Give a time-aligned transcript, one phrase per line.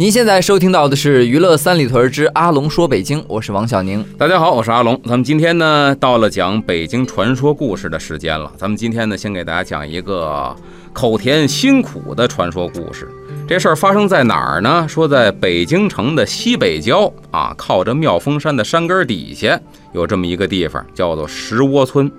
[0.00, 4.02] 您现在收听到的是《娱乐三里屯之阿龙说北京》，我是王小宁。
[4.16, 4.98] 大家好，我是阿龙。
[5.04, 8.50] 咱们今天呢，到了讲北京传说故事的时间了。
[8.56, 10.56] 咱们今天呢，先给大家讲一个
[10.94, 13.06] 口甜心苦的传说故事。
[13.46, 14.86] 这事儿发生在哪儿呢？
[14.88, 19.60] 说在北京城的西北郊啊，靠着妙峰山的山根底下，
[19.92, 22.10] 有这么一个地方，叫做石窝村。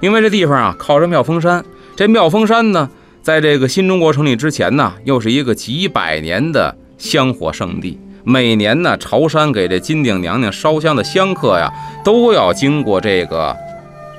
[0.00, 1.62] 因为这地方啊，靠着妙峰山。
[1.94, 2.88] 这妙峰山呢，
[3.20, 6.74] 在这个新中国成立之前呢，又是一个几百年的。
[6.98, 11.72] 香火圣地，每年呢，朝山给这金顶娘娘烧香的香客呀，
[12.04, 13.56] 都要经过这个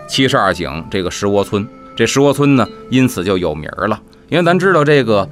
[0.08, 1.68] 七十二景这个石窝村。
[1.96, 4.00] 这石窝村呢，因此就有名了。
[4.30, 5.28] 因为咱知道这个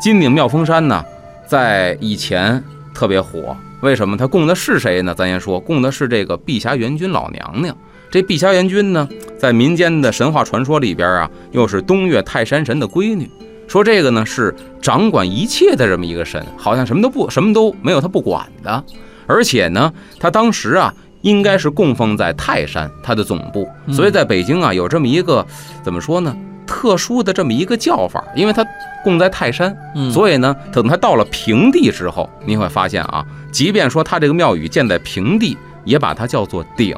[0.00, 1.02] 金顶妙峰山呢，
[1.46, 2.62] 在以前
[2.94, 3.56] 特别火。
[3.80, 4.16] 为什么？
[4.16, 5.14] 它供的是谁呢？
[5.14, 7.74] 咱先说，供的是这个碧霞元君老娘娘。
[8.10, 9.08] 这碧霞元君呢，
[9.38, 13.30] 在民间的神话传说里边啊，又是东岳泰山神的闺女。
[13.68, 14.52] 说这个呢是
[14.82, 18.82] 掌管一切的这么一个神，好像什么都不什么都没有他不管的，
[19.26, 25.46] 而且呢，他当时啊应该是供奉在泰山，他的总部，所以在北京啊有这么一个
[25.82, 26.34] 怎么说呢，
[26.66, 28.64] 特殊的这么一个叫法，因为他
[29.04, 29.76] 供在泰山，
[30.10, 36.96] 所以呢，等他到了平地之后，你会发现啊，即便说他这个庙宇建在平地，也把它叫做顶。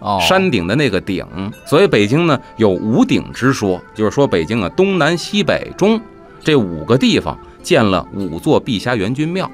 [0.00, 1.24] 哦，山顶的那个顶，
[1.66, 6.00] 所以北京呢有五顶之说，就是说北京啊东南西北中
[6.42, 9.50] 这五个地方建了五座碧霞元君庙，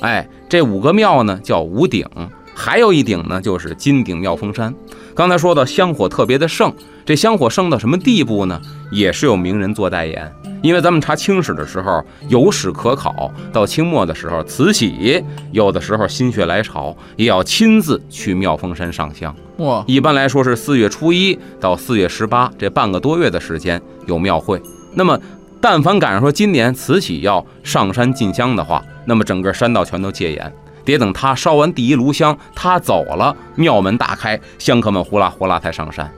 [0.00, 2.06] 哎，这五个庙呢叫五顶，
[2.54, 4.74] 还有一顶呢就是金顶妙峰山。
[5.14, 6.72] 刚才说到香火特别的盛，
[7.04, 8.60] 这香火盛到什么地步呢？
[8.92, 10.32] 也是有名人做代言。
[10.62, 19.34] 因为咱们查清史的时候有史可考，到清末的时候，慈禧有的时候心血来潮也要亲自去妙峰山上香。
[19.58, 24.60] 哇，一般来说是四月初一到四月十八这半个多月的时间有庙会。
[24.94, 25.18] 那么，
[25.60, 30.52] 但凡赶上说今年慈禧要上山进香的话，那么整个山道全都戒严，
[30.84, 36.10] 得等他烧完第一炉香，他走了，庙门大开，香客们呼啦呼啦才上山。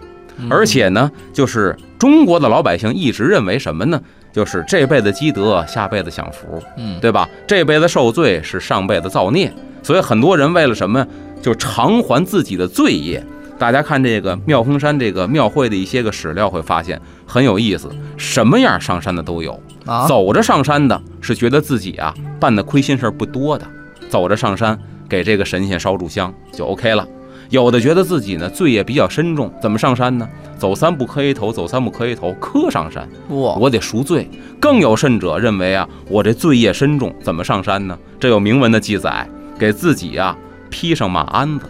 [0.49, 4.01] 而且呢，就是中国的老百姓一直认为什么呢？
[4.33, 7.29] 就是这辈子积德，下辈子享福，嗯，对吧？
[7.47, 9.53] 这辈子受罪是上辈子造孽，
[9.83, 11.07] 所以很多人为了什么，
[11.43, 13.25] 就偿还自己的罪业。
[13.59, 20.07] 大家看这个妙峰山这个庙会的一些个史料，会发现很有意思，什么样上山的都有啊。
[20.07, 23.67] 走着上山的是觉得自己啊办的亏心事儿不多的，
[24.09, 27.07] 走着上山给这个神仙烧柱香就 OK 了。
[27.51, 30.29] 有的觉得自己呢罪业比较深重，怎么上山呢？
[30.57, 33.09] 走三步磕一头，走三步磕一头，磕上山。
[33.31, 34.31] 哇，我得赎罪。
[34.61, 37.99] 更有甚者认为啊，我这罪业深重，怎么上山呢？
[38.21, 39.29] 这有明文的记载，
[39.59, 40.37] 给自己啊
[40.71, 41.67] 披上马鞍子，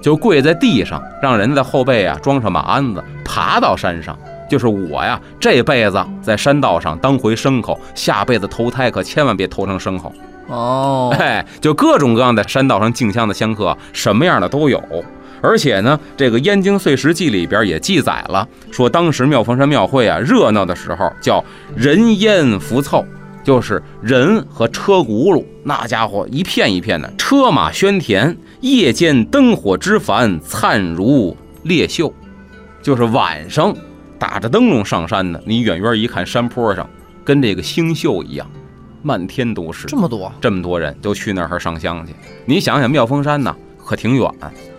[0.00, 4.18] 就跪在地上，让人在后背啊装上马鞍子，爬到山上。
[4.48, 10.10] 就是我呀，这辈子在山道上当回牲口，下辈子投胎可千万别投成牲口。
[10.52, 14.82] 哦，哎，就各种各样的山道上敬香的香客，什么样的都有。
[15.40, 21.42] 而且呢，这个《燕京岁时记》里边也记载了，说当时妙峰山庙会啊热闹的时候，叫
[21.74, 23.04] 人烟浮凑，
[23.42, 32.12] 就是人和车轱辘，那家伙一片一片的，车马喧天，夜间灯火之繁，灿如烈秀，
[32.80, 33.74] 就是晚上
[34.18, 36.88] 打着灯笼上山的，你远远一看，山坡上
[37.24, 38.48] 跟这个星宿一样。
[39.02, 42.14] 漫天都是，这么多，这么多人都去那儿上香去。
[42.44, 43.54] 你想想，妙峰山呢，
[43.84, 44.30] 可挺远。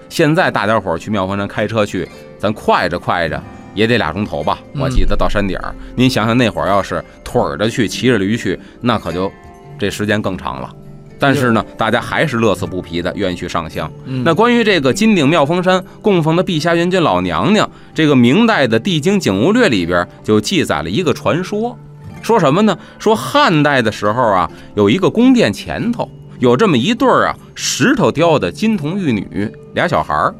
[0.09, 2.07] 现在大家伙儿去妙峰山开车去，
[2.37, 3.41] 咱快着快着
[3.73, 4.59] 也得俩钟头吧？
[4.75, 5.73] 我记得到山顶儿。
[5.95, 9.31] 您想想那会儿要是腿着去，骑着驴去，那可就
[9.77, 10.73] 这时间更长了。
[11.19, 13.89] 但是呢，大家还是乐此不疲的愿意去上香。
[14.05, 21.77] 那关于这个金顶妙峰山供奉的碧霞元君老娘娘，这个明代的《地经景物略》里边就记载了一个传说。
[22.23, 22.75] 说什么呢？
[22.97, 26.09] 说汉代的时候啊，有一个宫殿前头
[26.39, 30.33] 有这么一对儿啊石头雕的金童玉女俩小孩儿。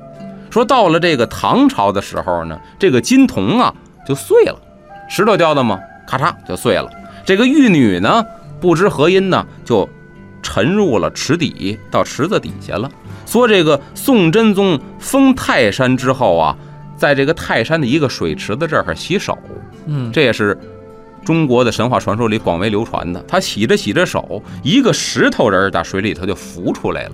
[0.50, 3.74] 说到了这个唐朝的时候呢，这个金童啊
[4.08, 4.58] 就碎了，
[5.10, 5.78] 石头雕的嘛，
[6.08, 6.90] 咔嚓就碎了。
[7.26, 8.26] 这个玉女呢，
[8.62, 9.88] 不知何因呢，就
[10.42, 12.90] 沉入了池底，到池子底下了。
[13.26, 16.56] 说这个宋真宗封泰山之后啊，
[16.96, 19.38] 在这个泰山的一个水池子这儿洗手，
[19.88, 20.58] 嗯，这也是。
[21.24, 23.24] 中国的神话传说里广为流传的。
[23.28, 27.12] 他洗着洗着手，一个石头人打水里头就浮出来了，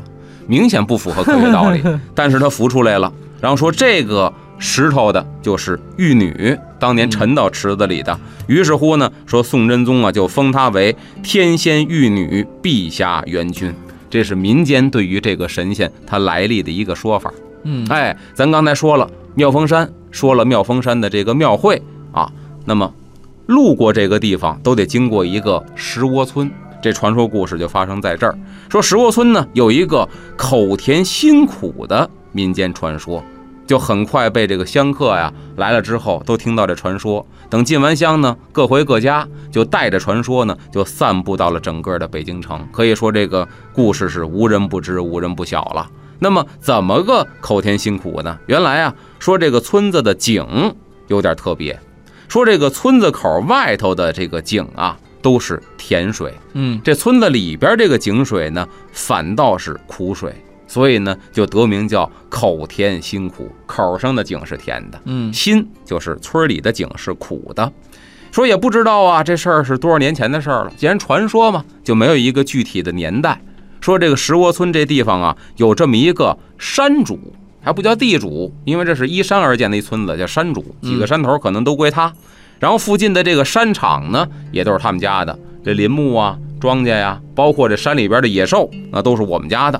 [0.47, 1.81] 明显不符合科学道理，
[2.15, 3.11] 但是他浮出来了。
[3.39, 8.19] 然后说这个石头的就是玉女，当年沉到池子里的。
[8.47, 13.73] 于是乎呢，说宋真宗啊就封她为天仙玉女陛下元君。
[14.09, 17.31] 这是民间对于这个神仙他来历的一个说法。
[17.63, 21.79] 嗯，哎，咱刚才说了妙峰山，说了妙峰山的这个庙会
[22.11, 22.27] 啊，
[22.65, 22.91] 那么
[23.49, 28.37] 路过这个地方都得经过一个石窝村，这传说故事就发生在这儿。
[28.69, 30.07] 说石窝村呢有一个
[30.37, 33.23] 口甜心苦的民间传说，
[33.65, 37.25] 就很快被这个香客呀来了之后都听到这传说。
[37.49, 42.63] 等进完香呢，各回各家，就带着传说呢就散布到了整个的北京城。
[42.71, 45.89] 可以说这个故事是无人不知、无人不晓了。
[46.19, 48.37] 那么怎么个口甜心苦呢？
[48.45, 50.45] 原来啊，说这个村子的井
[51.07, 51.79] 有点特别，
[52.29, 60.33] 说这个村子口外头的这个井啊都是甜水，嗯，这村子里边这个井水呢反倒是苦水，
[60.67, 63.51] 所以呢就得名叫口甜心苦。
[63.65, 67.69] 口上的井是甜的，嗯，心就是村里的井是苦的。
[68.31, 70.71] 说也不知道啊，这事儿是多少年前的事儿了。
[70.77, 73.41] 既然传说嘛，就没有一个具体的年代。
[73.81, 77.19] 说这个石窝村这地方啊，有这么一个山主，
[77.69, 80.75] 还不叫地主，因为这是依山而建的一村子，叫山主。
[80.81, 82.11] 几个山头可能都归他。
[82.57, 85.37] 然后附近的这个山场呢，也都是他们家的。
[85.63, 89.79] 这林木啊、庄稼呀，包括这山里边的野兽，那都是我们家的。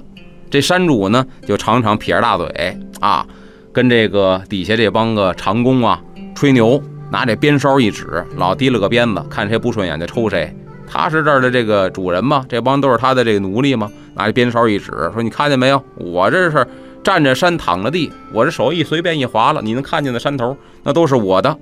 [0.51, 3.25] 这山主呢，就常常撇着大嘴啊，
[3.73, 5.99] 跟这个底下这帮个长工啊
[6.35, 10.55] 吹牛，拿这鞭梢一指，老提了个鞭子，看谁不顺眼就抽谁。
[10.87, 13.89] 他是这儿的这个主人嘛，这帮都是他的这个奴隶嘛。
[14.13, 15.81] 拿着鞭梢一指，说：“你看见没有？
[15.95, 16.67] 我这是
[17.03, 21.57] 站着山躺着地，我这手一随便一划了，你能看见的山头，那都是我的。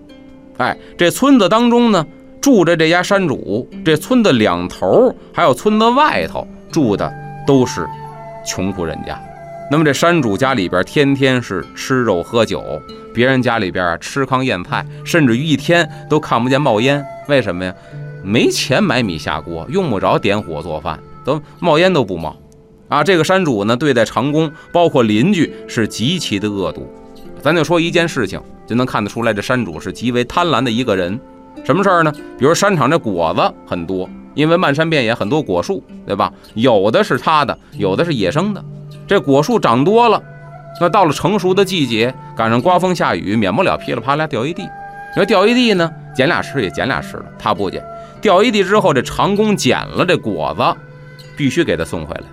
[0.57, 2.06] 哎，这村子当中呢，
[2.42, 7.13] 住着这家山主，这村子两头还有村子外头住的
[7.45, 7.88] 都是
[8.45, 9.22] 穷苦人家。
[9.69, 12.63] 那么这山主家里边天天是吃肉喝酒，
[13.13, 17.06] 别人家里边吃糠咽菜，甚至于一天都看不见冒烟。
[17.28, 17.74] 为什么呀？
[18.24, 22.36] 没钱买米下锅，用不着点火做饭，都冒烟都不冒。
[22.89, 26.88] 啊，这个山主呢，对待长工，包括邻居，是极其的恶毒。
[27.42, 31.19] 咱就说一件事情，就能看得出来，这山主是极为贪婪的一个人。
[31.63, 32.12] 什么事儿呢？
[32.38, 36.31] 比如山场这果子很多，因为漫山遍野很多果树，对吧？
[36.54, 38.63] 有的是他的，有的是野生的。
[39.06, 40.22] 这果树长多了，
[40.80, 44.63] 那到了成熟的季节，赶上刮风下雨，免不了噼里啪啦掉一地。
[45.18, 47.83] 要掉一地呢，捡俩吃也捡俩吃了，他不捡。
[48.22, 50.63] 掉一地之后，这长工捡了这果子，
[51.36, 52.24] 必须给他送回来。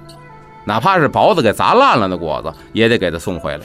[0.64, 3.61] 哪怕是雹子给砸烂了的果子，也得给他送回来。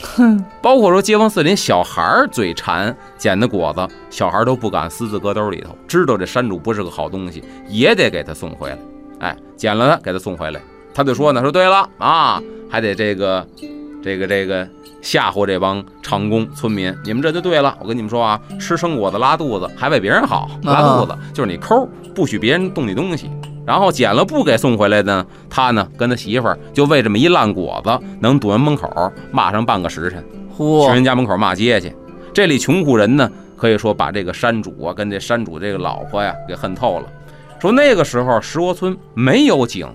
[0.60, 8.78] 包括说街坊四邻小孩嘴馋捡的果子，小孩都不敢私自搁兜里头，知道这山主不是个好东西，也得给他送回来。
[9.20, 10.60] 哎，捡了他给他送回来，
[10.94, 13.46] 他就说呢，说对了啊，还得这个，
[14.02, 14.66] 这个这个
[15.02, 17.76] 吓唬这帮长工村民，你们这就对了。
[17.80, 23.30] 我跟你们说啊，吃生果子拉肚子，还为别人好，拉肚子就是你抠，不许别人动你东西。
[23.70, 28.90] 然后捡了不给送回来呢，他呢跟他媳妇儿就为这么一烂果子，能堵人门口
[29.30, 30.24] 骂上半个时辰，
[30.58, 31.94] 去人家门口骂街去。
[32.34, 37.06] 这里穷苦人呢，可以说把这个山主啊跟这山主这个老婆呀给恨透了。
[37.60, 39.86] 说那个时候石窝村没有井，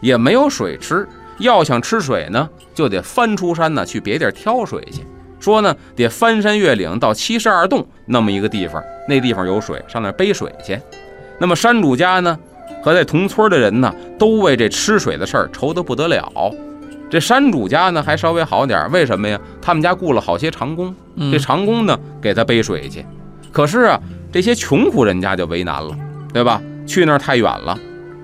[0.00, 1.06] 也没有水吃，
[1.40, 5.04] 要想吃水呢，就得翻出山呢去别地儿挑水去。
[5.38, 10.80] 说呢得翻山越岭到七十二洞那么一个地方，那地方有水，上那背水去。
[11.38, 12.38] 那么山主家呢？
[12.82, 16.30] 和在同村的人呢，都为这吃水的事儿愁得不得了。
[17.10, 19.40] 这山主家呢还稍微好点，为什么呀？
[19.60, 20.94] 他们家雇了好些长工，
[21.32, 23.04] 这长工呢给他背水去。
[23.50, 25.96] 可是啊，这些穷苦人家就为难了，
[26.32, 26.62] 对吧？
[26.86, 27.76] 去那儿太远了，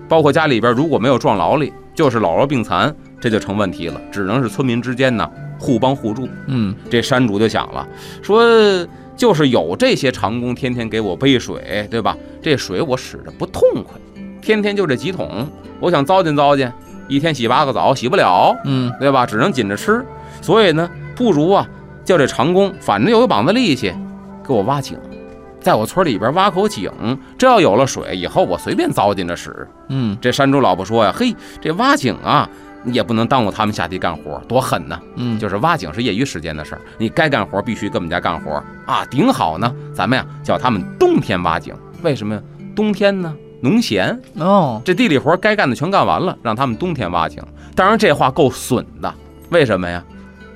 [0.09, 4.01] 包括家里边如果没有壮劳力，就是老弱病残，这就成问题了。
[4.13, 6.29] 只能是村民之间呢互帮互助。
[6.47, 7.87] 嗯，这山主就想了，
[8.23, 8.45] 说
[9.17, 12.17] 就是有这些长工天天给我背水，对吧？
[12.41, 14.01] 这水我使着不痛快。
[14.47, 15.45] 天天就这几桶，
[15.81, 16.73] 我想糟践糟践，
[17.09, 19.26] 一天洗八个澡洗不了，嗯，对吧？
[19.26, 20.07] 只能紧着吃，
[20.41, 21.67] 所以呢，不如啊
[22.05, 23.93] 叫这长工，反正有一膀子力气，
[24.47, 24.97] 给我挖井，
[25.61, 26.88] 在我村里边挖口井，
[27.37, 29.67] 这要有了水，以后我随便糟践着使。
[29.88, 32.49] 嗯，这山猪老婆说呀，嘿，这挖井啊，
[32.85, 34.97] 也不能耽误他们下地干活，多狠呢。
[35.17, 39.05] 嗯，就是挖井是业余时间的事儿，你该干活必须跟我们家干活啊。
[39.07, 42.41] 顶好呢，咱们呀叫他们冬天挖井，为什么呀？
[42.76, 43.35] 冬天呢？
[43.61, 47.43] 农闲哦，这地里活该干的全干完了，让他们冬天挖井。
[47.75, 49.13] 当然这话够损的，
[49.51, 50.03] 为什么呀？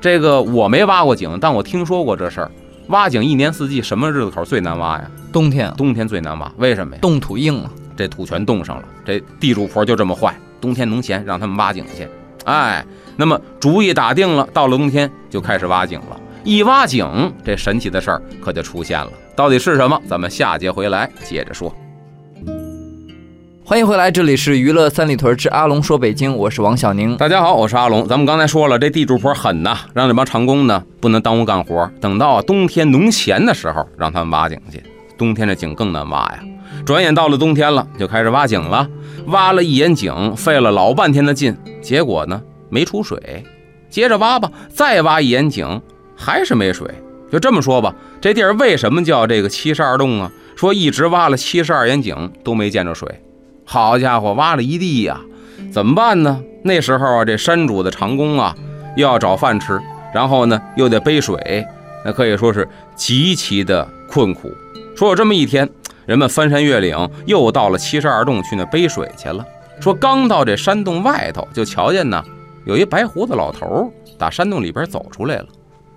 [0.01, 2.51] 这个我没挖过井，但我听说过这事儿。
[2.89, 5.11] 挖井一年四季什么日子口最难挖呀？
[5.33, 6.99] 冬天，冬天最难挖，为什么呀？
[7.01, 8.85] 冻土硬了，这土全冻上了。
[9.05, 12.09] 这地主婆就这么坏，冬天农闲，让他们挖井去。
[12.45, 12.85] 哎，
[13.17, 16.19] 那么主意打定了，到了冬天就开始挖井了。
[16.43, 19.11] 一挖井，这神奇的事儿可就出现了。
[19.37, 20.01] 到底是什么？
[20.09, 21.73] 咱们下节回来接着说。
[23.71, 27.17] 欢迎回来，这里是娱乐三里屯之阿龙说北京，我是王小宁。
[27.17, 28.05] 大家好，我是阿龙。
[28.09, 34.83] 咱们刚才说了，这地主婆狠呐，让这帮长工呢不能耽误干活，等到冬天农闲的时候，让他们挖井去。
[35.17, 36.41] 冬天这井更难挖呀。
[36.85, 38.89] 转眼到了冬天了，就开始挖井了。
[39.27, 43.45] 挖了一眼井，费了老半天的劲，结果呢没出水。
[43.89, 45.81] 接着挖吧，再挖一眼井，
[46.17, 46.91] 还是没水。
[47.31, 50.33] 就这么说吧，这地儿为什么叫这个七十二洞啊？
[50.57, 53.09] 说一直挖了七十二眼井都没见着水。
[53.73, 55.21] 好家伙，挖了一地呀，
[55.71, 56.43] 怎么办呢？
[56.65, 58.53] 那时候啊，这山主的长工啊，
[58.97, 59.81] 又要找饭吃，
[60.13, 61.65] 然后呢又得背水，
[62.05, 64.51] 那可以说是极其的困苦。
[64.97, 65.71] 说有这么一天，
[66.05, 69.47] 人们翻山越岭，又到了七十二洞去那背水去了。
[69.81, 72.21] 说刚到这山洞外头，就瞧见呢，
[72.65, 75.47] 有一白胡子老头打山洞里边走出来了。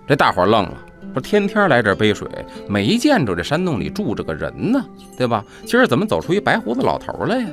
[0.06, 0.74] 这大伙愣了，
[1.12, 2.28] 说天天来这背水，
[2.68, 4.80] 没见着这山洞里住着个人呢，
[5.18, 5.44] 对吧？
[5.66, 7.48] 今儿怎么走出一白胡子老头来呀？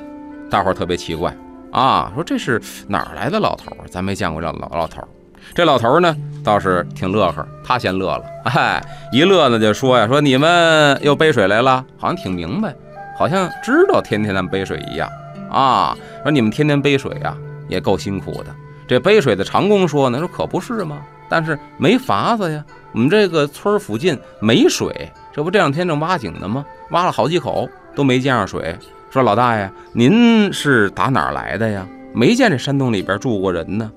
[0.51, 1.35] 大伙儿特别奇怪
[1.71, 3.87] 啊，说这是哪儿来的老头儿？
[3.89, 5.07] 咱没见过这老老头儿。
[5.55, 12.75] 这老头儿呢倒是挺乐呵，他先乐了，哎，一乐呢就说呀，说你们又背水来了，好像挺明白，
[13.17, 15.09] 好像知道天天咱们背水一样
[15.49, 15.97] 啊。
[16.23, 17.35] 说你们天天背水呀，
[17.69, 18.53] 也够辛苦的。
[18.85, 21.01] 这背水的长工说呢，说可不是吗？
[21.29, 26.65] 但是没法子呀，我们这个村附近没水，这不这两天正挖井呢吗？
[26.89, 28.77] 挖了好几口都没见上水。
[29.11, 31.85] 说老大爷，您是打哪儿来的呀？
[32.13, 33.91] 没见这山洞里边住过人呢。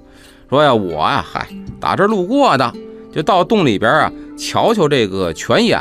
[0.51, 1.47] 说呀，我呀，嗨，
[1.79, 2.73] 打这路过的，
[3.13, 5.81] 就到洞里边啊，瞧瞧这个泉眼。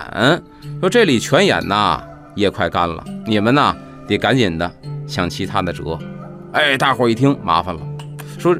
[0.79, 1.99] 说这里泉眼呐，
[2.35, 3.75] 也快干了，你们呐
[4.07, 4.71] 得赶紧的
[5.07, 5.97] 想其他的辙。
[6.51, 7.81] 哎，大伙一听麻烦了，
[8.37, 8.55] 说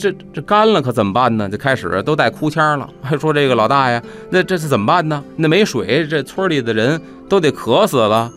[0.00, 1.48] 这这干了可怎么办呢？
[1.48, 4.00] 就开始都带哭腔了，还 说这个老大爷，
[4.30, 5.20] 那这是怎么办呢？
[5.34, 8.30] 那没水，这村里的人都得渴死了。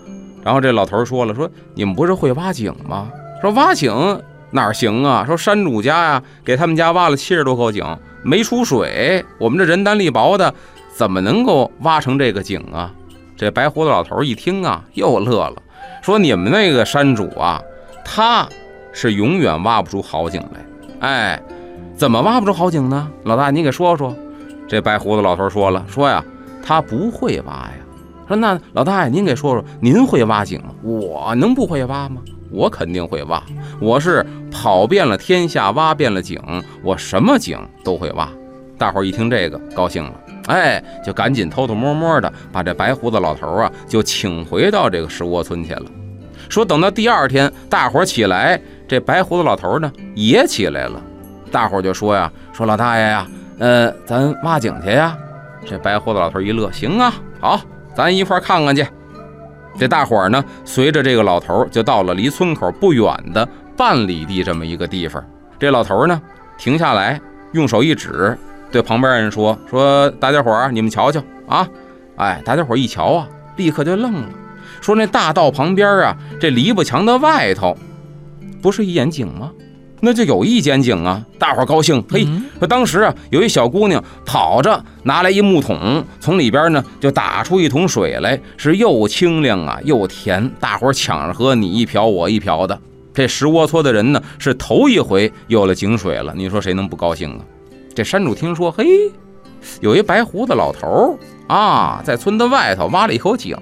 [0.46, 3.12] 然后这老头说了：“说你们不是会挖井吗？
[3.42, 4.22] 说挖井
[4.52, 5.26] 哪行啊？
[5.26, 7.84] 说山主家呀，给他们家挖了七十多口井，
[8.22, 9.26] 没出水。
[9.40, 10.54] 我们这人单力薄的，
[10.94, 12.94] 怎么能够挖成这个井啊？”
[13.36, 15.56] 这白胡子老头一听啊，又乐了，
[16.04, 17.60] 说：“你们那个山主啊，
[18.06, 18.48] 他
[18.94, 20.66] 是永远挖不出好井来。
[21.00, 21.42] 哎，
[21.98, 23.10] 怎么挖不出好井呢？
[23.24, 24.16] 老大，你给说说。”
[24.70, 26.24] 这白胡子老头说了：“说呀，
[26.64, 27.74] 他不会挖呀。”
[28.28, 30.70] 说那老大爷，您给说说，您会挖井吗？
[30.82, 32.22] 我能不会挖吗？
[32.52, 33.44] 我肯定会挖，
[33.80, 36.40] 我是跑遍了天下，挖遍了井，
[36.84, 38.30] 我什么井都会挖。
[38.78, 40.14] 大伙儿一听这个，高兴了，
[40.48, 45.86] 哎，就赶紧偷偷摸摸的把这白胡子老头啊，就请回到这个石窝村去了。
[46.50, 51.02] 说等到第二天，大伙儿起来，这白胡子老头呢也起来了。
[51.52, 53.28] 大伙儿就说呀，说老大爷呀，
[53.60, 55.18] 呃，咱挖井去呀。
[55.66, 57.60] 这白胡子老头一乐，行啊，好。
[57.96, 58.86] 咱一块看看去。
[59.78, 65.24] 这大伙儿呢，随着这个老头就到了离村口不远的半里地这么一个地方。
[65.58, 66.22] 这老头呢，
[66.58, 67.20] 停下来，
[67.54, 68.38] 用手一指，
[68.72, 71.68] 对旁边人说：“说大家伙儿，你们瞧瞧啊！”
[72.18, 74.30] 哎，大家伙儿一瞧啊，立刻就愣了，
[74.80, 77.78] 说：“那大道旁边啊，这篱笆墙的外头，
[78.62, 79.52] 不是一眼井吗？”
[80.02, 82.04] 那就有一间井啊，大伙儿高兴。
[82.10, 82.28] 嘿，
[82.60, 90.52] 说当时啊，有一小姑娘跑着拿来一木桶，从里边呢就打出一桶水来，是又清亮啊又甜。
[90.60, 92.78] 大伙儿抢着喝，你一瓢我一瓢的。
[93.14, 97.40] 这石窝搓的人呢是头一回有了井水了，你说谁能不高兴啊？
[97.96, 98.86] 这山主听说，嘿，
[99.80, 103.58] 有一白胡子老头啊，在村子外头挖了一口井，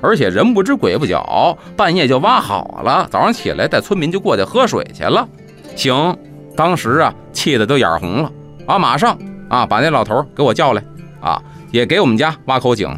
[0.00, 5.28] 而且人不知鬼不觉，半夜就挖好了，早上起来带村民就过去喝水去了。
[5.74, 6.16] 行，
[6.56, 8.30] 当时啊，气得都眼红了
[8.66, 8.78] 啊！
[8.78, 10.82] 马上啊，把那老头给我叫来
[11.20, 12.88] 啊，也给我们家挖口井。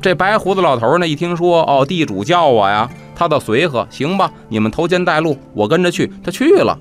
[0.00, 6.10] 这白胡子老头呢，一听说哦，地主叫我呀，他倒随和，行吧，你们头肩带路，我跟着去。
[6.24, 6.78] 他去了，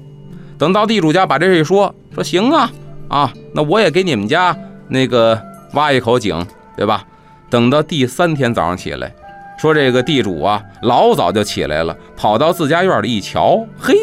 [0.58, 2.72] 等到地主家把这事一说，说行啊
[3.08, 4.55] 啊，那我也给你们家
[4.88, 5.41] 那个
[5.74, 6.46] 挖一口井，
[6.77, 7.03] 对吧？
[7.50, 9.12] 等到第三天早上起来，
[9.58, 13.96] 说这个地主啊，老早就起来了，跑到自家院里一瞧，嘿。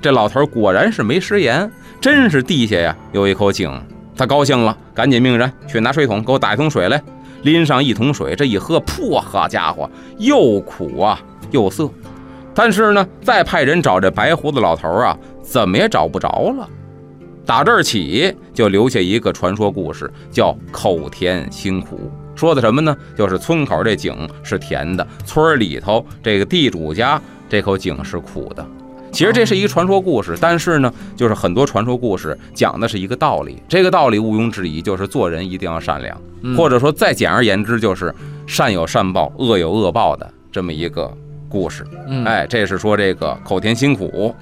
[0.00, 1.70] 这老头果然是没食言，
[2.00, 3.70] 真是地下呀有一口井，
[4.16, 7.02] 他高兴了，赶紧命人去拿水桶给我打一桶水来，
[7.42, 11.20] 拎上一桶水，这一喝，噗，好家伙，又苦啊
[11.50, 11.88] 又涩。
[12.54, 16.68] 但是呢，再派人找这白胡子老头啊，怎么也找不着了。
[17.46, 22.10] 打这儿起就留下一个传说故事，叫口甜心苦。
[22.34, 22.96] 说的什么呢？
[23.16, 28.66] 就是村口这井是甜的，村儿里头这个地主家这口井是苦的。
[29.12, 38.12] 其实这是一个传说故事，但是呢，就是很多传说故事讲的是一个道理，这个道理毋庸置疑，就是做人一定要善良，嗯或者说再简而言之，就是
[38.46, 41.12] 善有善报，恶有恶报的这么一个
[41.48, 41.84] 故事。
[42.08, 44.34] 嗯，哎，这是说这个口甜心苦。